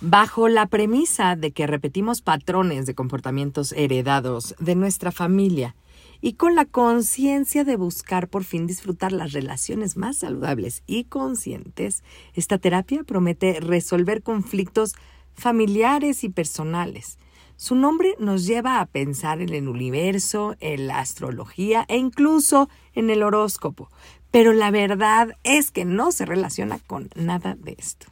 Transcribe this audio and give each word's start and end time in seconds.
Bajo 0.00 0.48
la 0.48 0.66
premisa 0.66 1.34
de 1.34 1.50
que 1.50 1.66
repetimos 1.66 2.22
patrones 2.22 2.86
de 2.86 2.94
comportamientos 2.94 3.72
heredados 3.72 4.54
de 4.60 4.76
nuestra 4.76 5.10
familia 5.10 5.74
y 6.20 6.34
con 6.34 6.54
la 6.54 6.66
conciencia 6.66 7.64
de 7.64 7.74
buscar 7.74 8.28
por 8.28 8.44
fin 8.44 8.68
disfrutar 8.68 9.10
las 9.10 9.32
relaciones 9.32 9.96
más 9.96 10.18
saludables 10.18 10.84
y 10.86 11.04
conscientes, 11.04 12.04
esta 12.34 12.58
terapia 12.58 13.02
promete 13.02 13.58
resolver 13.58 14.22
conflictos 14.22 14.94
familiares 15.34 16.22
y 16.22 16.28
personales. 16.28 17.18
Su 17.56 17.74
nombre 17.74 18.14
nos 18.20 18.46
lleva 18.46 18.78
a 18.78 18.86
pensar 18.86 19.40
en 19.40 19.52
el 19.52 19.66
universo, 19.66 20.54
en 20.60 20.86
la 20.86 21.00
astrología 21.00 21.84
e 21.88 21.96
incluso 21.96 22.68
en 22.94 23.10
el 23.10 23.24
horóscopo, 23.24 23.90
pero 24.30 24.52
la 24.52 24.70
verdad 24.70 25.36
es 25.42 25.72
que 25.72 25.84
no 25.84 26.12
se 26.12 26.24
relaciona 26.24 26.78
con 26.78 27.10
nada 27.16 27.56
de 27.56 27.74
esto. 27.76 28.06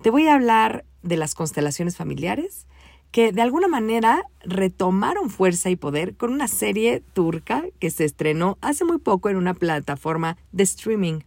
Te 0.00 0.08
voy 0.08 0.26
a 0.26 0.34
hablar 0.34 0.86
de 1.02 1.16
las 1.16 1.34
constelaciones 1.34 1.96
familiares 1.96 2.66
que 3.12 3.30
de 3.30 3.42
alguna 3.42 3.68
manera 3.68 4.24
retomaron 4.40 5.28
fuerza 5.28 5.68
y 5.68 5.76
poder 5.76 6.16
con 6.16 6.32
una 6.32 6.48
serie 6.48 7.02
turca 7.12 7.62
que 7.78 7.90
se 7.90 8.06
estrenó 8.06 8.56
hace 8.62 8.84
muy 8.84 8.98
poco 8.98 9.28
en 9.28 9.36
una 9.36 9.52
plataforma 9.52 10.38
de 10.50 10.64
streaming. 10.64 11.20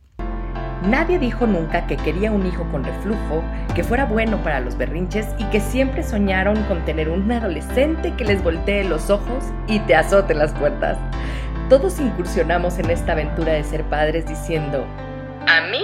Nadie 0.89 1.19
dijo 1.19 1.47
nunca 1.47 1.87
que 1.87 1.95
quería 1.95 2.31
un 2.31 2.45
hijo 2.45 2.63
con 2.71 2.83
reflujo, 2.83 3.43
que 3.73 3.83
fuera 3.83 4.05
bueno 4.05 4.43
para 4.43 4.59
los 4.59 4.77
berrinches 4.77 5.27
y 5.39 5.45
que 5.45 5.59
siempre 5.59 6.03
soñaron 6.03 6.61
con 6.63 6.83
tener 6.85 7.09
un 7.09 7.31
adolescente 7.31 8.13
que 8.15 8.25
les 8.25 8.43
voltee 8.43 8.83
los 8.83 9.09
ojos 9.09 9.45
y 9.67 9.79
te 9.79 9.95
azote 9.95 10.33
las 10.33 10.53
puertas. 10.53 10.97
Todos 11.69 11.99
incursionamos 11.99 12.77
en 12.77 12.89
esta 12.89 13.13
aventura 13.13 13.53
de 13.53 13.63
ser 13.63 13.83
padres 13.85 14.27
diciendo, 14.27 14.85
a 15.47 15.61
mí 15.71 15.83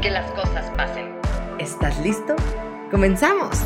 que 0.00 0.10
las 0.10 0.30
cosas 0.32 0.70
pasen. 0.76 1.14
¿Estás 1.58 1.98
listo? 2.02 2.34
¡Comenzamos! 2.90 3.58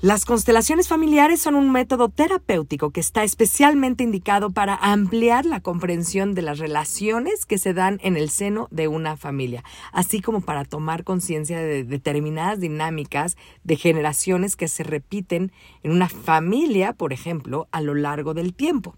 Las 0.00 0.24
constelaciones 0.24 0.86
familiares 0.86 1.40
son 1.40 1.56
un 1.56 1.72
método 1.72 2.08
terapéutico 2.08 2.90
que 2.90 3.00
está 3.00 3.24
especialmente 3.24 4.04
indicado 4.04 4.50
para 4.50 4.76
ampliar 4.76 5.44
la 5.44 5.60
comprensión 5.60 6.34
de 6.34 6.42
las 6.42 6.58
relaciones 6.58 7.46
que 7.46 7.58
se 7.58 7.74
dan 7.74 7.98
en 8.02 8.16
el 8.16 8.30
seno 8.30 8.68
de 8.70 8.86
una 8.86 9.16
familia, 9.16 9.64
así 9.92 10.20
como 10.20 10.40
para 10.40 10.64
tomar 10.64 11.02
conciencia 11.02 11.58
de 11.60 11.82
determinadas 11.82 12.60
dinámicas 12.60 13.36
de 13.64 13.76
generaciones 13.76 14.54
que 14.54 14.68
se 14.68 14.84
repiten 14.84 15.52
en 15.82 15.90
una 15.90 16.08
familia, 16.08 16.92
por 16.92 17.12
ejemplo, 17.12 17.66
a 17.72 17.80
lo 17.80 17.94
largo 17.94 18.34
del 18.34 18.54
tiempo. 18.54 18.94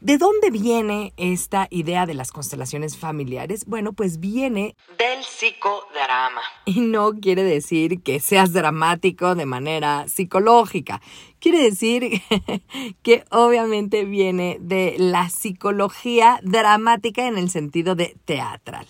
¿De 0.00 0.16
dónde 0.16 0.50
viene 0.50 1.12
esta 1.18 1.68
idea 1.70 2.06
de 2.06 2.14
las 2.14 2.32
constelaciones 2.32 2.96
familiares? 2.96 3.66
Bueno, 3.66 3.92
pues 3.92 4.18
viene 4.18 4.74
del 4.96 5.22
psicodrama. 5.22 6.40
Y 6.64 6.80
no 6.80 7.12
quiere 7.20 7.44
decir 7.44 8.00
que 8.00 8.18
seas 8.18 8.54
dramático 8.54 9.34
de 9.34 9.44
manera 9.44 10.08
psicológica. 10.08 11.02
Quiere 11.38 11.62
decir 11.62 12.22
que 13.02 13.24
obviamente 13.30 14.06
viene 14.06 14.56
de 14.58 14.96
la 14.98 15.28
psicología 15.28 16.40
dramática 16.42 17.26
en 17.26 17.36
el 17.36 17.50
sentido 17.50 17.94
de 17.94 18.16
teatral. 18.24 18.86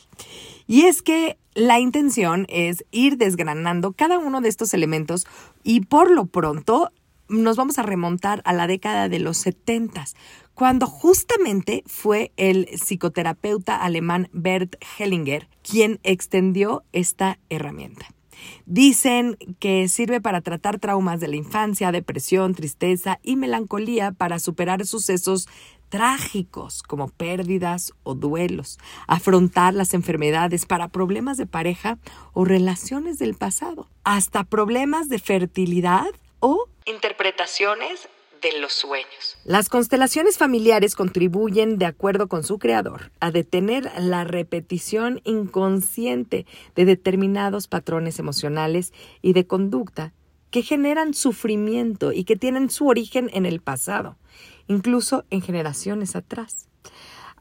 Y 0.69 0.82
es 0.82 1.03
que 1.03 1.37
la 1.54 1.81
intención 1.81 2.47
es 2.49 2.84
ir 2.93 3.16
desgranando 3.16 3.91
cada 3.94 4.19
uno 4.19 4.41
de 4.41 4.49
estos 4.49 4.75
elementos 4.75 5.26
y 5.65 5.81
por 5.81 6.09
lo 6.09 6.26
pronto 6.26 6.93
nos 7.31 7.56
vamos 7.56 7.78
a 7.78 7.82
remontar 7.82 8.43
a 8.44 8.53
la 8.53 8.66
década 8.66 9.09
de 9.09 9.20
los 9.20 9.38
70, 9.38 10.04
cuando 10.60 10.87
justamente 10.87 11.82
fue 11.87 12.32
el 12.37 12.66
psicoterapeuta 12.66 13.76
alemán 13.76 14.28
Bert 14.34 14.76
Hellinger 14.98 15.48
quien 15.62 16.00
extendió 16.03 16.84
esta 16.93 17.38
herramienta. 17.48 18.09
Dicen 18.66 19.38
que 19.59 19.88
sirve 19.88 20.20
para 20.20 20.43
tratar 20.43 20.78
traumas 20.78 21.19
de 21.19 21.28
la 21.28 21.37
infancia, 21.37 21.93
depresión, 21.93 22.54
tristeza 22.54 23.19
y 23.22 23.37
melancolía 23.37 24.12
para 24.12 24.38
superar 24.38 24.84
sucesos 24.84 25.49
trágicos 25.88 26.82
como 26.82 27.09
pérdidas 27.09 27.94
o 28.03 28.15
duelos, 28.15 28.78
afrontar 29.06 29.72
las 29.72 29.94
enfermedades 29.94 30.66
para 30.66 30.88
problemas 30.88 31.38
de 31.38 31.47
pareja 31.47 31.97
o 32.34 32.44
relaciones 32.44 33.19
del 33.19 33.34
pasado, 33.34 33.88
hasta 34.04 34.44
problemas 34.44 35.09
de 35.09 35.20
fertilidad 35.20 36.10
o 36.38 36.66
interpretaciones 36.84 38.10
de 38.43 38.61
los 38.61 38.73
sueños. 38.73 39.37
Las 39.45 39.69
constelaciones 39.69 40.39
familiares 40.39 40.95
contribuyen, 40.95 41.78
de 41.78 41.87
acuerdo 41.87 42.28
con 42.28 42.45
su 42.45 42.59
creador, 42.59 43.12
a 43.21 43.31
detener 43.31 43.91
la 43.99 44.25
repetición 44.25 45.21
inconsciente 45.25 46.47
de 46.75 46.84
determinados 46.84 47.69
patrones 47.69 48.19
emocionales 48.19 48.93
y 49.23 49.33
de 49.33 49.47
conducta 49.47 50.12
que 50.50 50.62
generan 50.62 51.15
sufrimiento 51.15 52.12
y 52.12 52.25
que 52.25 52.37
tienen 52.37 52.71
su 52.71 52.89
origen 52.89 53.31
en 53.33 53.47
el 53.47 53.61
pasado, 53.61 54.17
incluso 54.67 55.25
en 55.31 55.43
generaciones 55.43 56.17
atrás. 56.17 56.69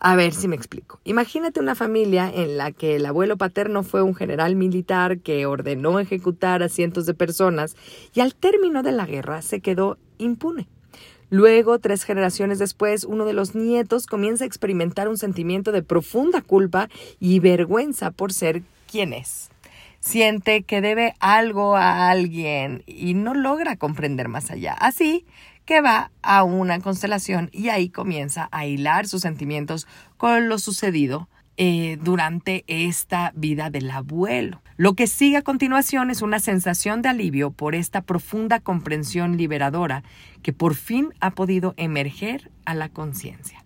A 0.02 0.16
ver 0.16 0.34
si 0.34 0.48
me 0.48 0.56
explico. 0.56 1.02
Imagínate 1.04 1.59
una 1.59 1.76
familia 1.76 2.32
en 2.34 2.56
la 2.56 2.72
que 2.72 2.96
el 2.96 3.06
abuelo 3.06 3.36
paterno 3.38 3.84
fue 3.84 4.02
un 4.02 4.16
general 4.16 4.56
militar 4.56 5.20
que 5.20 5.46
ordenó 5.46 6.00
ejecutar 6.00 6.64
a 6.64 6.70
cientos 6.70 7.06
de 7.06 7.14
personas 7.14 7.76
y 8.14 8.22
al 8.22 8.34
término 8.34 8.82
de 8.82 8.94
la 8.94 9.06
guerra 9.06 9.42
se 9.42 9.59
quedó 9.59 9.98
impune. 10.18 10.70
Luego, 11.29 11.79
tres 11.79 12.03
generaciones 12.03 12.59
después, 12.59 13.03
uno 13.03 13.25
de 13.25 13.34
los 13.34 13.56
nietos 13.56 14.07
comienza 14.07 14.44
a 14.44 14.47
experimentar 14.47 15.07
un 15.07 15.17
sentimiento 15.17 15.72
de 15.72 15.84
profunda 15.84 16.41
culpa 16.41 16.90
y 17.19 17.40
vergüenza 17.40 18.12
por 18.12 18.34
ser 18.34 18.63
quien 18.90 19.13
es. 19.13 19.50
Siente 20.00 20.63
que 20.63 20.81
debe 20.81 21.13
algo 21.19 21.75
a 21.75 22.09
alguien 22.09 22.84
y 22.88 23.13
no 23.13 23.34
logra 23.34 23.75
comprender 23.75 24.28
más 24.28 24.50
allá. 24.50 24.73
Así 24.73 25.25
que 25.66 25.81
va 25.81 26.09
a 26.23 26.44
una 26.44 26.79
constelación 26.79 27.50
y 27.51 27.69
ahí 27.69 27.90
comienza 27.90 28.50
a 28.51 28.66
hilar 28.66 29.07
sus 29.07 29.22
sentimientos 29.22 29.88
con 30.17 30.50
lo 30.50 30.57
sucedido 30.57 31.28
eh, 31.62 31.97
durante 32.02 32.64
esta 32.68 33.34
vida 33.36 33.70
del 33.70 33.92
abuelo. 33.92 34.62
Lo 34.78 34.94
que 34.94 35.08
sigue 35.08 35.36
a 35.36 35.42
continuación 35.42 36.09
es 36.09 36.22
una 36.22 36.40
sensación 36.40 37.02
de 37.02 37.09
alivio 37.09 37.52
por 37.52 37.75
esta 37.75 38.00
profunda 38.00 38.62
comprensión 38.62 39.36
liberadora 39.36 40.03
que 40.42 40.53
por 40.53 40.74
fin 40.74 41.09
ha 41.20 41.31
podido 41.31 41.74
emerger 41.75 42.50
a 42.64 42.75
la 42.75 42.88
conciencia. 42.88 43.66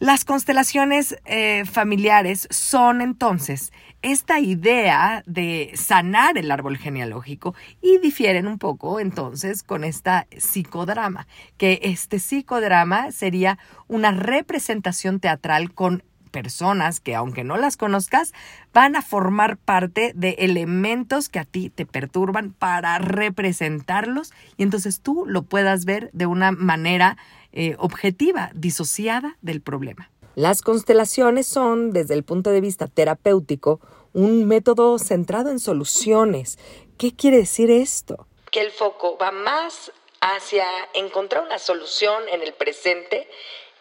Las 0.00 0.24
constelaciones 0.24 1.18
eh, 1.24 1.64
familiares 1.66 2.48
son 2.50 3.00
entonces 3.00 3.72
esta 4.02 4.40
idea 4.40 5.22
de 5.26 5.70
sanar 5.74 6.36
el 6.36 6.50
árbol 6.50 6.78
genealógico 6.78 7.54
y 7.80 7.98
difieren 7.98 8.48
un 8.48 8.58
poco 8.58 8.98
entonces 8.98 9.62
con 9.62 9.84
esta 9.84 10.26
psicodrama, 10.36 11.28
que 11.58 11.78
este 11.82 12.18
psicodrama 12.18 13.12
sería 13.12 13.58
una 13.86 14.10
representación 14.10 15.20
teatral 15.20 15.72
con 15.74 16.02
personas 16.30 17.00
que 17.00 17.14
aunque 17.14 17.44
no 17.44 17.56
las 17.56 17.76
conozcas, 17.76 18.32
van 18.72 18.96
a 18.96 19.02
formar 19.02 19.56
parte 19.56 20.12
de 20.14 20.36
elementos 20.38 21.28
que 21.28 21.38
a 21.38 21.44
ti 21.44 21.70
te 21.70 21.86
perturban 21.86 22.52
para 22.52 22.98
representarlos 22.98 24.32
y 24.56 24.62
entonces 24.62 25.00
tú 25.00 25.24
lo 25.26 25.42
puedas 25.42 25.84
ver 25.84 26.10
de 26.12 26.26
una 26.26 26.52
manera 26.52 27.16
eh, 27.52 27.74
objetiva, 27.78 28.50
disociada 28.54 29.36
del 29.42 29.60
problema. 29.60 30.10
Las 30.36 30.62
constelaciones 30.62 31.46
son, 31.46 31.90
desde 31.90 32.14
el 32.14 32.22
punto 32.22 32.50
de 32.50 32.60
vista 32.60 32.86
terapéutico, 32.86 33.80
un 34.12 34.46
método 34.46 34.98
centrado 34.98 35.50
en 35.50 35.58
soluciones. 35.58 36.58
¿Qué 36.96 37.14
quiere 37.14 37.38
decir 37.38 37.70
esto? 37.70 38.26
Que 38.50 38.60
el 38.60 38.70
foco 38.70 39.18
va 39.18 39.32
más 39.32 39.92
hacia 40.20 40.64
encontrar 40.94 41.44
una 41.44 41.58
solución 41.58 42.22
en 42.32 42.42
el 42.42 42.52
presente 42.52 43.28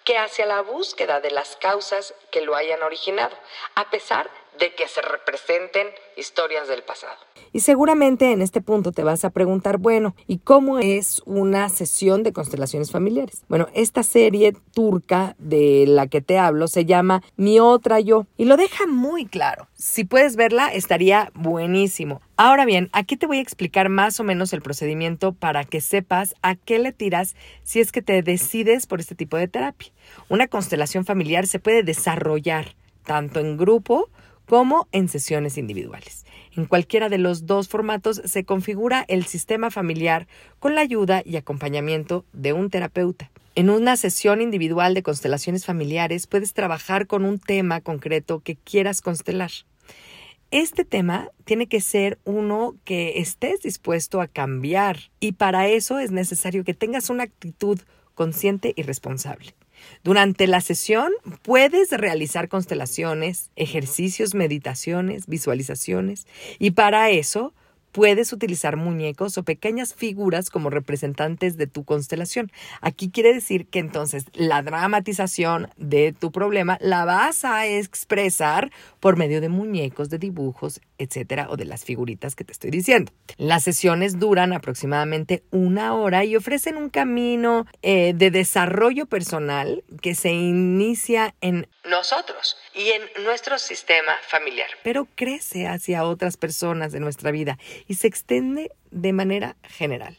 que 0.09 0.17
hacia 0.17 0.47
la 0.47 0.61
búsqueda 0.61 1.19
de 1.19 1.29
las 1.29 1.55
causas 1.57 2.15
que 2.31 2.41
lo 2.41 2.55
hayan 2.55 2.81
originado, 2.81 3.37
a 3.75 3.91
pesar 3.91 4.27
de 4.59 4.73
que 4.75 4.87
se 4.87 5.01
representen 5.01 5.87
historias 6.17 6.67
del 6.67 6.83
pasado. 6.83 7.17
Y 7.51 7.61
seguramente 7.61 8.31
en 8.31 8.41
este 8.41 8.61
punto 8.61 8.91
te 8.91 9.03
vas 9.03 9.25
a 9.25 9.31
preguntar, 9.31 9.77
bueno, 9.77 10.15
¿y 10.27 10.37
cómo 10.37 10.77
es 10.79 11.21
una 11.25 11.67
sesión 11.69 12.21
de 12.21 12.33
constelaciones 12.33 12.91
familiares? 12.91 13.43
Bueno, 13.47 13.67
esta 13.73 14.03
serie 14.03 14.53
turca 14.73 15.35
de 15.39 15.85
la 15.87 16.07
que 16.07 16.21
te 16.21 16.37
hablo 16.37 16.67
se 16.67 16.85
llama 16.85 17.23
Mi 17.37 17.59
otra 17.59 17.99
yo 17.99 18.27
y 18.37 18.45
lo 18.45 18.55
deja 18.57 18.85
muy 18.85 19.25
claro. 19.25 19.67
Si 19.73 20.03
puedes 20.03 20.35
verla, 20.35 20.67
estaría 20.67 21.31
buenísimo. 21.33 22.21
Ahora 22.37 22.65
bien, 22.65 22.89
aquí 22.93 23.17
te 23.17 23.25
voy 23.25 23.39
a 23.39 23.41
explicar 23.41 23.89
más 23.89 24.19
o 24.19 24.23
menos 24.23 24.53
el 24.53 24.61
procedimiento 24.61 25.33
para 25.33 25.63
que 25.63 25.81
sepas 25.81 26.35
a 26.41 26.55
qué 26.55 26.79
le 26.79 26.91
tiras 26.91 27.35
si 27.63 27.79
es 27.79 27.91
que 27.91 28.01
te 28.01 28.21
decides 28.21 28.85
por 28.85 28.99
este 28.99 29.15
tipo 29.15 29.37
de 29.37 29.47
terapia. 29.47 29.91
Una 30.29 30.47
constelación 30.47 31.03
familiar 31.03 31.47
se 31.47 31.59
puede 31.59 31.83
desarrollar 31.83 32.75
tanto 33.05 33.39
en 33.39 33.57
grupo 33.57 34.09
como 34.49 34.87
en 34.91 35.07
sesiones 35.09 35.59
individuales. 35.59 36.25
En 36.57 36.65
cualquiera 36.65 37.07
de 37.07 37.19
los 37.19 37.45
dos 37.45 37.69
formatos 37.69 38.19
se 38.25 38.45
configura 38.45 39.05
el 39.07 39.25
sistema 39.25 39.69
familiar 39.69 40.27
con 40.57 40.73
la 40.73 40.81
ayuda 40.81 41.21
y 41.23 41.37
acompañamiento 41.37 42.25
de 42.33 42.53
un 42.53 42.71
terapeuta. 42.71 43.29
En 43.53 43.69
una 43.69 43.95
sesión 43.95 44.41
individual 44.41 44.95
de 44.95 45.03
constelaciones 45.03 45.67
familiares 45.67 46.25
puedes 46.25 46.53
trabajar 46.53 47.05
con 47.05 47.25
un 47.25 47.37
tema 47.37 47.79
concreto 47.81 48.39
que 48.39 48.55
quieras 48.55 49.01
constelar. 49.01 49.51
Este 50.49 50.83
tema 50.83 51.29
tiene 51.45 51.67
que 51.67 51.79
ser 51.79 52.17
uno 52.25 52.73
que 52.85 53.19
estés 53.19 53.61
dispuesto 53.61 54.19
a 54.19 54.25
cambiar 54.25 54.97
y 55.19 55.33
para 55.33 55.67
eso 55.67 55.99
es 55.99 56.09
necesario 56.09 56.63
que 56.63 56.73
tengas 56.73 57.11
una 57.11 57.21
actitud 57.21 57.79
consciente 58.15 58.73
y 58.75 58.81
responsable. 58.81 59.53
Durante 60.03 60.47
la 60.47 60.61
sesión 60.61 61.11
puedes 61.41 61.91
realizar 61.91 62.49
constelaciones, 62.49 63.49
ejercicios, 63.55 64.35
meditaciones, 64.35 65.27
visualizaciones 65.27 66.27
y 66.57 66.71
para 66.71 67.09
eso 67.09 67.53
puedes 67.91 68.33
utilizar 68.33 68.77
muñecos 68.77 69.37
o 69.37 69.43
pequeñas 69.43 69.93
figuras 69.93 70.49
como 70.49 70.69
representantes 70.69 71.57
de 71.57 71.67
tu 71.67 71.83
constelación. 71.83 72.51
Aquí 72.81 73.09
quiere 73.09 73.33
decir 73.33 73.67
que 73.67 73.79
entonces 73.79 74.25
la 74.33 74.61
dramatización 74.61 75.69
de 75.77 76.13
tu 76.13 76.31
problema 76.31 76.77
la 76.81 77.05
vas 77.05 77.45
a 77.45 77.67
expresar 77.67 78.71
por 78.99 79.17
medio 79.17 79.41
de 79.41 79.49
muñecos, 79.49 80.09
de 80.09 80.19
dibujos, 80.19 80.81
etcétera, 80.99 81.47
o 81.49 81.57
de 81.57 81.65
las 81.65 81.83
figuritas 81.83 82.35
que 82.35 82.43
te 82.43 82.51
estoy 82.51 82.69
diciendo. 82.69 83.11
Las 83.37 83.63
sesiones 83.63 84.19
duran 84.19 84.53
aproximadamente 84.53 85.43
una 85.49 85.95
hora 85.95 86.25
y 86.25 86.35
ofrecen 86.35 86.77
un 86.77 86.89
camino 86.89 87.65
eh, 87.81 88.13
de 88.15 88.29
desarrollo 88.29 89.07
personal 89.07 89.83
que 90.01 90.13
se 90.13 90.31
inicia 90.31 91.33
en 91.41 91.67
nosotros 91.89 92.57
y 92.75 92.89
en 92.89 93.23
nuestro 93.23 93.57
sistema 93.57 94.13
familiar, 94.27 94.69
pero 94.83 95.07
crece 95.15 95.67
hacia 95.67 96.03
otras 96.03 96.37
personas 96.37 96.91
de 96.91 96.99
nuestra 96.99 97.31
vida 97.31 97.57
y 97.87 97.95
se 97.95 98.07
extiende 98.07 98.71
de 98.91 99.13
manera 99.13 99.55
general. 99.63 100.17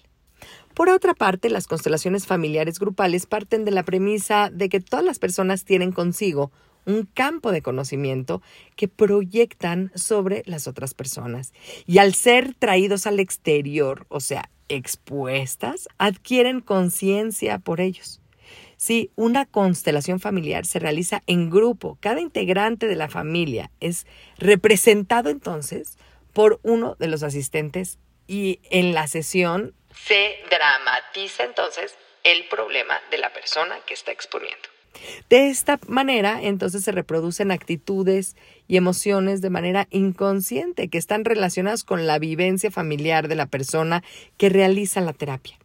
Por 0.74 0.88
otra 0.88 1.14
parte, 1.14 1.50
las 1.50 1.66
constelaciones 1.66 2.26
familiares 2.26 2.78
grupales 2.78 3.26
parten 3.26 3.64
de 3.64 3.70
la 3.70 3.82
premisa 3.82 4.50
de 4.50 4.68
que 4.68 4.80
todas 4.80 5.04
las 5.04 5.18
personas 5.18 5.64
tienen 5.64 5.92
consigo 5.92 6.52
un 6.86 7.06
campo 7.06 7.52
de 7.52 7.62
conocimiento 7.62 8.42
que 8.76 8.88
proyectan 8.88 9.92
sobre 9.94 10.42
las 10.46 10.66
otras 10.66 10.94
personas. 10.94 11.52
Y 11.86 11.98
al 11.98 12.14
ser 12.14 12.54
traídos 12.54 13.06
al 13.06 13.20
exterior, 13.20 14.06
o 14.08 14.20
sea, 14.20 14.50
expuestas, 14.68 15.88
adquieren 15.98 16.60
conciencia 16.60 17.58
por 17.58 17.80
ellos. 17.80 18.20
Si 18.76 19.10
una 19.14 19.44
constelación 19.44 20.20
familiar 20.20 20.64
se 20.64 20.78
realiza 20.78 21.22
en 21.26 21.50
grupo, 21.50 21.98
cada 22.00 22.20
integrante 22.20 22.86
de 22.86 22.96
la 22.96 23.08
familia 23.08 23.70
es 23.80 24.06
representado 24.38 25.28
entonces 25.28 25.98
por 26.32 26.60
uno 26.62 26.96
de 26.98 27.08
los 27.08 27.22
asistentes 27.22 27.98
y 28.26 28.60
en 28.70 28.94
la 28.94 29.06
sesión 29.06 29.74
se 29.92 30.38
dramatiza 30.48 31.44
entonces 31.44 31.94
el 32.22 32.48
problema 32.48 32.98
de 33.10 33.18
la 33.18 33.32
persona 33.32 33.78
que 33.86 33.94
está 33.94 34.12
exponiendo. 34.12 34.68
De 35.28 35.48
esta 35.48 35.78
manera, 35.86 36.42
entonces 36.42 36.82
se 36.82 36.92
reproducen 36.92 37.50
actitudes 37.50 38.36
y 38.66 38.76
emociones 38.76 39.40
de 39.40 39.50
manera 39.50 39.86
inconsciente 39.90 40.88
que 40.88 40.98
están 40.98 41.24
relacionadas 41.24 41.84
con 41.84 42.06
la 42.06 42.18
vivencia 42.18 42.70
familiar 42.70 43.28
de 43.28 43.36
la 43.36 43.46
persona 43.46 44.02
que 44.36 44.48
realiza 44.48 45.00
la 45.00 45.12
terapia. 45.12 45.58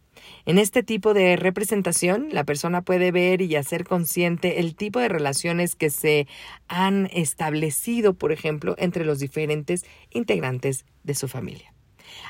En 0.44 0.58
este 0.58 0.82
tipo 0.82 1.12
de 1.12 1.36
representación, 1.36 2.28
la 2.30 2.44
persona 2.44 2.82
puede 2.82 3.10
ver 3.10 3.42
y 3.42 3.56
hacer 3.56 3.84
consciente 3.84 4.60
el 4.60 4.76
tipo 4.76 5.00
de 5.00 5.08
relaciones 5.08 5.74
que 5.74 5.90
se 5.90 6.28
han 6.68 7.08
establecido, 7.12 8.14
por 8.14 8.32
ejemplo, 8.32 8.76
entre 8.78 9.04
los 9.04 9.18
diferentes 9.18 9.84
integrantes 10.10 10.84
de 11.02 11.14
su 11.14 11.26
familia. 11.26 11.72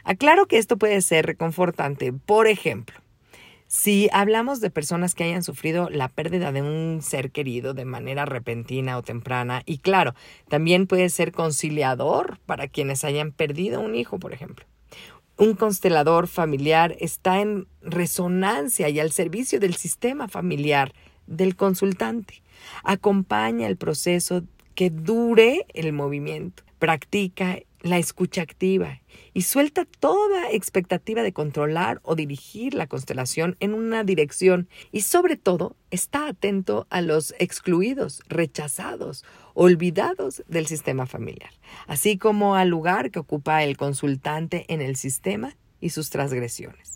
Aclaro 0.04 0.46
que 0.46 0.58
esto 0.58 0.78
puede 0.78 1.02
ser 1.02 1.26
reconfortante. 1.26 2.12
Por 2.12 2.46
ejemplo, 2.46 2.98
si 3.66 4.08
hablamos 4.12 4.60
de 4.60 4.70
personas 4.70 5.14
que 5.14 5.24
hayan 5.24 5.42
sufrido 5.42 5.88
la 5.90 6.08
pérdida 6.08 6.52
de 6.52 6.62
un 6.62 7.00
ser 7.02 7.30
querido 7.30 7.74
de 7.74 7.84
manera 7.84 8.24
repentina 8.24 8.98
o 8.98 9.02
temprana, 9.02 9.62
y 9.66 9.78
claro, 9.78 10.14
también 10.48 10.86
puede 10.86 11.08
ser 11.08 11.32
conciliador 11.32 12.38
para 12.46 12.68
quienes 12.68 13.04
hayan 13.04 13.32
perdido 13.32 13.80
un 13.80 13.94
hijo, 13.94 14.18
por 14.18 14.32
ejemplo 14.32 14.66
un 15.38 15.54
constelador 15.54 16.28
familiar 16.28 16.96
está 16.98 17.40
en 17.40 17.66
resonancia 17.82 18.88
y 18.88 19.00
al 19.00 19.12
servicio 19.12 19.60
del 19.60 19.74
sistema 19.74 20.28
familiar 20.28 20.92
del 21.26 21.56
consultante. 21.56 22.42
Acompaña 22.84 23.66
el 23.66 23.76
proceso 23.76 24.42
que 24.74 24.90
dure 24.90 25.66
el 25.74 25.92
movimiento. 25.92 26.62
Practica 26.78 27.58
la 27.86 27.98
escucha 27.98 28.42
activa 28.42 29.00
y 29.32 29.42
suelta 29.42 29.84
toda 29.84 30.50
expectativa 30.50 31.22
de 31.22 31.32
controlar 31.32 32.00
o 32.02 32.14
dirigir 32.14 32.74
la 32.74 32.86
constelación 32.86 33.56
en 33.60 33.74
una 33.74 34.04
dirección 34.04 34.68
y 34.92 35.02
sobre 35.02 35.36
todo 35.36 35.76
está 35.90 36.28
atento 36.28 36.86
a 36.90 37.00
los 37.00 37.34
excluidos, 37.38 38.22
rechazados, 38.28 39.24
olvidados 39.54 40.42
del 40.48 40.66
sistema 40.66 41.06
familiar, 41.06 41.50
así 41.86 42.18
como 42.18 42.56
al 42.56 42.68
lugar 42.68 43.10
que 43.10 43.18
ocupa 43.18 43.62
el 43.62 43.76
consultante 43.76 44.64
en 44.68 44.80
el 44.80 44.96
sistema 44.96 45.56
y 45.80 45.90
sus 45.90 46.10
transgresiones. 46.10 46.95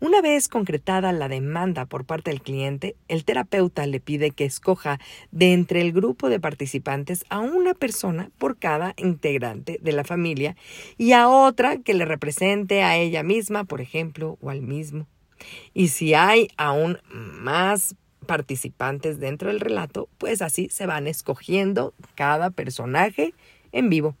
Una 0.00 0.20
vez 0.20 0.48
concretada 0.48 1.12
la 1.12 1.28
demanda 1.28 1.86
por 1.86 2.04
parte 2.04 2.30
del 2.30 2.42
cliente, 2.42 2.96
el 3.08 3.24
terapeuta 3.24 3.86
le 3.86 4.00
pide 4.00 4.30
que 4.30 4.44
escoja 4.44 4.98
de 5.30 5.52
entre 5.52 5.80
el 5.80 5.92
grupo 5.92 6.28
de 6.28 6.40
participantes 6.40 7.24
a 7.28 7.40
una 7.40 7.74
persona 7.74 8.30
por 8.38 8.58
cada 8.58 8.94
integrante 8.96 9.78
de 9.82 9.92
la 9.92 10.04
familia 10.04 10.56
y 10.96 11.12
a 11.12 11.28
otra 11.28 11.78
que 11.78 11.94
le 11.94 12.04
represente 12.04 12.82
a 12.82 12.96
ella 12.96 13.22
misma, 13.22 13.64
por 13.64 13.80
ejemplo, 13.80 14.38
o 14.40 14.50
al 14.50 14.62
mismo. 14.62 15.06
Y 15.74 15.88
si 15.88 16.14
hay 16.14 16.48
aún 16.56 16.98
más 17.10 17.94
participantes 18.26 19.18
dentro 19.18 19.48
del 19.48 19.60
relato, 19.60 20.08
pues 20.18 20.42
así 20.42 20.68
se 20.70 20.86
van 20.86 21.06
escogiendo 21.06 21.94
cada 22.14 22.50
personaje 22.50 23.34
en 23.72 23.88
vivo. 23.88 24.16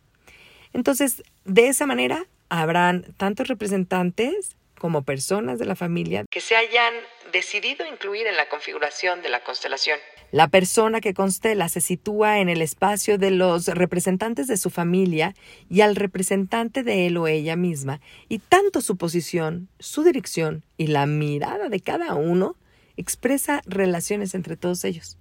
Entonces, 0.72 1.22
de 1.44 1.68
esa 1.68 1.86
manera, 1.86 2.26
habrán 2.48 3.14
tantos 3.16 3.48
representantes 3.48 4.56
como 4.78 5.02
personas 5.02 5.58
de 5.58 5.66
la 5.66 5.76
familia 5.76 6.24
que 6.30 6.40
se 6.40 6.56
hayan 6.56 6.94
decidido 7.32 7.86
incluir 7.86 8.26
en 8.26 8.36
la 8.36 8.48
configuración 8.48 9.22
de 9.22 9.28
la 9.28 9.40
constelación. 9.40 9.98
La 10.30 10.48
persona 10.48 11.00
que 11.00 11.14
constela 11.14 11.68
se 11.68 11.80
sitúa 11.80 12.40
en 12.40 12.48
el 12.48 12.60
espacio 12.60 13.16
de 13.16 13.30
los 13.30 13.66
representantes 13.66 14.46
de 14.46 14.58
su 14.58 14.68
familia 14.68 15.34
y 15.70 15.80
al 15.80 15.96
representante 15.96 16.82
de 16.82 17.06
él 17.06 17.16
o 17.16 17.28
ella 17.28 17.56
misma, 17.56 18.00
y 18.28 18.38
tanto 18.38 18.82
su 18.82 18.96
posición, 18.96 19.68
su 19.78 20.02
dirección 20.02 20.64
y 20.76 20.88
la 20.88 21.06
mirada 21.06 21.68
de 21.68 21.80
cada 21.80 22.14
uno 22.14 22.56
expresa 22.96 23.62
relaciones 23.64 24.34
entre 24.34 24.56
todos 24.56 24.84
ellos. 24.84 25.16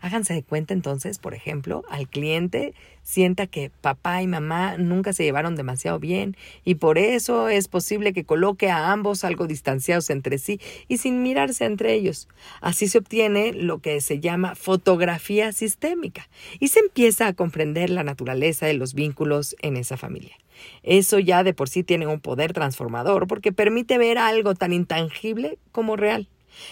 Háganse 0.00 0.34
de 0.34 0.42
cuenta 0.42 0.74
entonces, 0.74 1.18
por 1.18 1.34
ejemplo, 1.34 1.84
al 1.90 2.08
cliente 2.08 2.74
sienta 3.02 3.46
que 3.46 3.70
papá 3.80 4.22
y 4.22 4.26
mamá 4.26 4.76
nunca 4.76 5.12
se 5.12 5.24
llevaron 5.24 5.56
demasiado 5.56 5.98
bien 5.98 6.36
y 6.64 6.76
por 6.76 6.98
eso 6.98 7.48
es 7.48 7.68
posible 7.68 8.12
que 8.12 8.24
coloque 8.24 8.70
a 8.70 8.92
ambos 8.92 9.24
algo 9.24 9.46
distanciados 9.46 10.10
entre 10.10 10.38
sí 10.38 10.60
y 10.88 10.98
sin 10.98 11.22
mirarse 11.22 11.64
entre 11.64 11.94
ellos. 11.94 12.28
Así 12.60 12.88
se 12.88 12.98
obtiene 12.98 13.52
lo 13.52 13.78
que 13.78 14.00
se 14.00 14.20
llama 14.20 14.54
fotografía 14.54 15.52
sistémica 15.52 16.28
y 16.58 16.68
se 16.68 16.80
empieza 16.80 17.26
a 17.26 17.32
comprender 17.32 17.90
la 17.90 18.04
naturaleza 18.04 18.66
de 18.66 18.74
los 18.74 18.94
vínculos 18.94 19.56
en 19.60 19.76
esa 19.76 19.96
familia. 19.96 20.36
Eso 20.82 21.18
ya 21.18 21.42
de 21.42 21.54
por 21.54 21.68
sí 21.68 21.82
tiene 21.82 22.06
un 22.06 22.20
poder 22.20 22.52
transformador 22.52 23.26
porque 23.26 23.52
permite 23.52 23.98
ver 23.98 24.18
algo 24.18 24.54
tan 24.54 24.72
intangible 24.72 25.58
como 25.72 25.96
real. 25.96 26.28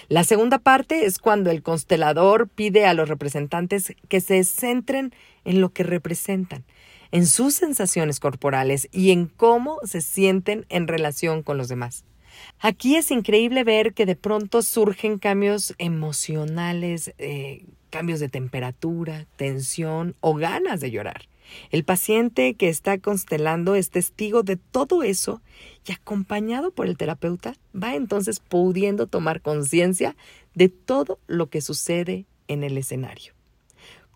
La 0.08 0.24
segunda 0.24 0.58
parte 0.58 1.06
es 1.06 1.18
cuando 1.18 1.50
el 1.50 1.62
constelador 1.62 2.48
pide 2.48 2.86
a 2.86 2.94
los 2.94 3.08
representantes 3.08 3.94
que 4.08 4.20
se 4.20 4.42
centren 4.44 5.12
en 5.44 5.60
lo 5.60 5.70
que 5.70 5.82
representan, 5.82 6.64
en 7.12 7.26
sus 7.26 7.54
sensaciones 7.54 8.20
corporales 8.20 8.88
y 8.92 9.10
en 9.10 9.26
cómo 9.26 9.78
se 9.84 10.00
sienten 10.00 10.66
en 10.68 10.88
relación 10.88 11.42
con 11.42 11.58
los 11.58 11.68
demás. 11.68 12.04
Aquí 12.60 12.96
es 12.96 13.10
increíble 13.10 13.64
ver 13.64 13.94
que 13.94 14.06
de 14.06 14.16
pronto 14.16 14.62
surgen 14.62 15.18
cambios 15.18 15.74
emocionales, 15.78 17.14
eh, 17.18 17.64
cambios 17.90 18.20
de 18.20 18.28
temperatura, 18.28 19.26
tensión 19.36 20.14
o 20.20 20.34
ganas 20.34 20.80
de 20.80 20.90
llorar. 20.90 21.27
El 21.70 21.84
paciente 21.84 22.54
que 22.54 22.68
está 22.68 22.98
constelando 22.98 23.74
es 23.74 23.90
testigo 23.90 24.42
de 24.42 24.56
todo 24.56 25.02
eso 25.02 25.40
y 25.86 25.92
acompañado 25.92 26.70
por 26.70 26.86
el 26.86 26.96
terapeuta 26.96 27.54
va 27.74 27.94
entonces 27.94 28.40
pudiendo 28.40 29.06
tomar 29.06 29.40
conciencia 29.40 30.16
de 30.54 30.68
todo 30.68 31.18
lo 31.26 31.48
que 31.48 31.60
sucede 31.60 32.26
en 32.48 32.64
el 32.64 32.76
escenario. 32.78 33.32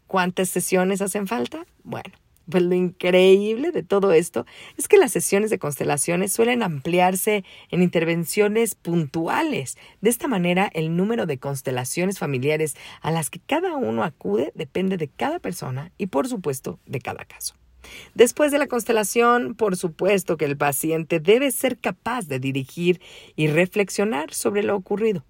¿Cuántas 0.06 0.48
sesiones 0.48 1.00
hacen 1.00 1.26
falta? 1.26 1.66
Bueno, 1.84 2.14
pues 2.52 2.64
lo 2.64 2.74
increíble 2.74 3.72
de 3.72 3.82
todo 3.82 4.12
esto 4.12 4.44
es 4.76 4.86
que 4.86 4.98
las 4.98 5.10
sesiones 5.10 5.48
de 5.48 5.58
constelaciones 5.58 6.34
suelen 6.34 6.62
ampliarse 6.62 7.44
en 7.70 7.82
intervenciones 7.82 8.74
puntuales. 8.74 9.78
De 10.02 10.10
esta 10.10 10.28
manera, 10.28 10.70
el 10.74 10.94
número 10.94 11.24
de 11.24 11.38
constelaciones 11.38 12.18
familiares 12.18 12.76
a 13.00 13.10
las 13.10 13.30
que 13.30 13.40
cada 13.40 13.74
uno 13.74 14.04
acude 14.04 14.52
depende 14.54 14.98
de 14.98 15.08
cada 15.08 15.38
persona 15.38 15.92
y, 15.96 16.08
por 16.08 16.28
supuesto, 16.28 16.78
de 16.84 17.00
cada 17.00 17.24
caso. 17.24 17.54
Después 18.14 18.52
de 18.52 18.58
la 18.58 18.66
constelación, 18.66 19.54
por 19.54 19.78
supuesto 19.78 20.36
que 20.36 20.44
el 20.44 20.58
paciente 20.58 21.20
debe 21.20 21.52
ser 21.52 21.78
capaz 21.78 22.28
de 22.28 22.38
dirigir 22.38 23.00
y 23.34 23.46
reflexionar 23.46 24.34
sobre 24.34 24.62
lo 24.62 24.76
ocurrido. 24.76 25.24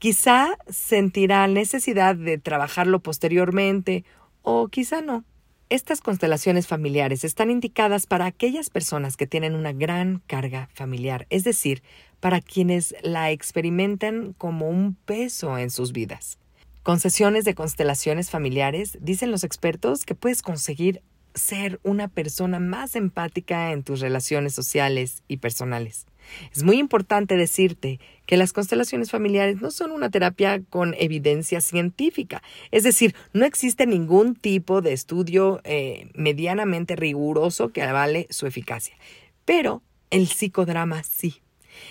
Quizá 0.00 0.58
sentirá 0.68 1.46
necesidad 1.46 2.16
de 2.16 2.38
trabajarlo 2.38 2.98
posteriormente 2.98 4.04
o 4.42 4.66
quizá 4.66 5.00
no. 5.00 5.24
Estas 5.68 6.00
constelaciones 6.00 6.68
familiares 6.68 7.24
están 7.24 7.50
indicadas 7.50 8.06
para 8.06 8.26
aquellas 8.26 8.70
personas 8.70 9.16
que 9.16 9.26
tienen 9.26 9.56
una 9.56 9.72
gran 9.72 10.22
carga 10.28 10.68
familiar, 10.72 11.26
es 11.28 11.42
decir, 11.42 11.82
para 12.20 12.40
quienes 12.40 12.94
la 13.02 13.32
experimentan 13.32 14.32
como 14.38 14.68
un 14.68 14.94
peso 14.94 15.58
en 15.58 15.70
sus 15.70 15.90
vidas. 15.90 16.38
Con 16.84 17.00
sesiones 17.00 17.44
de 17.44 17.56
constelaciones 17.56 18.30
familiares, 18.30 18.96
dicen 19.00 19.32
los 19.32 19.42
expertos 19.42 20.04
que 20.04 20.14
puedes 20.14 20.40
conseguir 20.40 21.02
ser 21.34 21.80
una 21.82 22.06
persona 22.06 22.60
más 22.60 22.94
empática 22.94 23.72
en 23.72 23.82
tus 23.82 23.98
relaciones 23.98 24.54
sociales 24.54 25.24
y 25.26 25.38
personales. 25.38 26.06
Es 26.54 26.62
muy 26.62 26.78
importante 26.78 27.36
decirte 27.36 28.00
que 28.26 28.36
las 28.36 28.52
constelaciones 28.52 29.10
familiares 29.10 29.60
no 29.60 29.70
son 29.70 29.92
una 29.92 30.10
terapia 30.10 30.60
con 30.68 30.94
evidencia 30.98 31.60
científica, 31.60 32.42
es 32.70 32.82
decir, 32.82 33.14
no 33.32 33.44
existe 33.44 33.86
ningún 33.86 34.34
tipo 34.34 34.82
de 34.82 34.92
estudio 34.92 35.60
eh, 35.64 36.10
medianamente 36.14 36.96
riguroso 36.96 37.70
que 37.70 37.82
avale 37.82 38.26
su 38.30 38.46
eficacia, 38.46 38.96
pero 39.44 39.82
el 40.10 40.28
psicodrama 40.28 41.02
sí. 41.02 41.42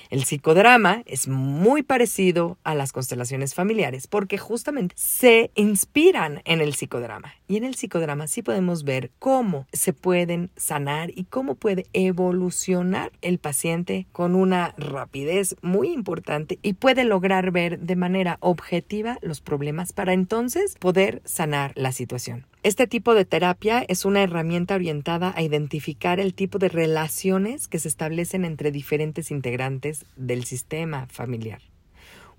El 0.10 0.24
psicodrama 0.24 1.04
es 1.06 1.28
muy 1.28 1.84
parecido 1.84 2.58
a 2.64 2.76
las 2.76 2.92
constelaciones 2.92 3.54
familiares 3.54 4.08
porque 4.08 4.38
justamente 4.38 4.96
se 4.98 5.52
inspiran 5.56 6.42
en 6.46 6.62
el 6.62 6.76
psicodrama. 6.76 7.34
Y 7.48 7.58
en 7.58 7.64
el 7.64 7.76
psicodrama 7.76 8.28
sí 8.28 8.42
podemos 8.42 8.84
ver 8.84 9.12
cómo 9.20 9.68
se 9.72 9.94
pueden 9.94 10.50
sanar 10.56 11.12
y 11.16 11.26
cómo 11.26 11.56
puede 11.56 11.86
evolucionar 11.94 13.12
el 13.22 13.38
paciente 13.40 14.08
con 14.12 14.36
una 14.36 14.74
rapidez 14.78 15.56
muy 15.62 15.90
importante 15.92 16.60
y 16.62 16.74
puede 16.74 17.04
lograr 17.04 17.52
ver 17.52 17.80
de 17.80 17.96
manera 17.96 18.38
objetiva 18.40 19.18
los 19.22 19.42
problemas 19.42 19.94
para 19.94 20.14
entonces 20.14 20.76
poder 20.80 21.22
sanar 21.26 21.72
la 21.76 21.92
situación. 21.92 22.46
Este 22.66 22.88
tipo 22.88 23.14
de 23.14 23.26
terapia 23.26 23.86
es 23.88 24.06
una 24.06 24.24
herramienta 24.24 24.74
orientada 24.74 25.32
a 25.36 25.44
identificar 25.44 26.20
el 26.20 26.34
tipo 26.34 26.58
de 26.58 26.68
relaciones 26.68 27.68
que 27.68 27.78
se 27.78 27.88
establecen 27.88 28.44
entre 28.44 28.72
diferentes 28.72 29.30
integrantes 29.30 30.04
del 30.16 30.46
sistema 30.46 31.06
familiar. 31.06 31.62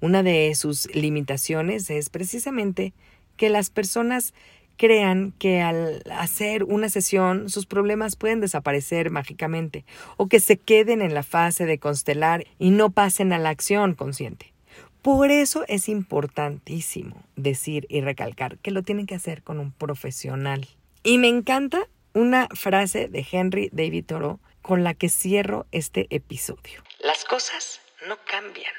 Una 0.00 0.24
de 0.24 0.52
sus 0.56 0.92
limitaciones 0.92 1.90
es 1.90 2.10
precisamente 2.10 2.92
que 3.36 3.50
las 3.50 3.70
personas 3.70 4.34
crean 4.76 5.30
que 5.38 5.62
al 5.62 6.02
hacer 6.10 6.64
una 6.64 6.88
sesión 6.88 7.48
sus 7.48 7.66
problemas 7.66 8.16
pueden 8.16 8.40
desaparecer 8.40 9.10
mágicamente 9.12 9.84
o 10.16 10.26
que 10.26 10.40
se 10.40 10.56
queden 10.56 11.02
en 11.02 11.14
la 11.14 11.22
fase 11.22 11.66
de 11.66 11.78
constelar 11.78 12.48
y 12.58 12.70
no 12.70 12.90
pasen 12.90 13.32
a 13.32 13.38
la 13.38 13.50
acción 13.50 13.94
consciente. 13.94 14.55
Por 15.06 15.30
eso 15.30 15.64
es 15.68 15.88
importantísimo 15.88 17.22
decir 17.36 17.86
y 17.88 18.00
recalcar 18.00 18.58
que 18.58 18.72
lo 18.72 18.82
tienen 18.82 19.06
que 19.06 19.14
hacer 19.14 19.44
con 19.44 19.60
un 19.60 19.70
profesional. 19.70 20.66
Y 21.04 21.18
me 21.18 21.28
encanta 21.28 21.88
una 22.12 22.48
frase 22.48 23.06
de 23.06 23.24
Henry 23.30 23.70
David 23.72 24.06
Thoreau 24.06 24.40
con 24.62 24.82
la 24.82 24.94
que 24.94 25.08
cierro 25.08 25.64
este 25.70 26.08
episodio. 26.10 26.82
Las 26.98 27.24
cosas 27.24 27.80
no 28.08 28.16
cambian, 28.28 28.72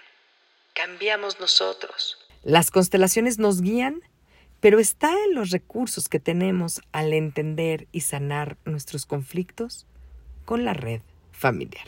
cambiamos 0.74 1.40
nosotros. 1.40 2.18
Las 2.44 2.72
constelaciones 2.72 3.40
nos 3.40 3.62
guían, 3.62 4.02
pero 4.60 4.80
está 4.80 5.14
en 5.28 5.34
los 5.34 5.52
recursos 5.52 6.10
que 6.10 6.20
tenemos 6.20 6.82
al 6.92 7.14
entender 7.14 7.88
y 7.94 8.02
sanar 8.02 8.58
nuestros 8.66 9.06
conflictos 9.06 9.88
con 10.44 10.66
la 10.66 10.74
red 10.74 11.00
familiar. 11.32 11.88